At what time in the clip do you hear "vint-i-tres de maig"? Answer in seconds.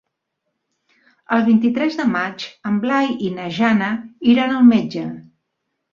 1.49-2.45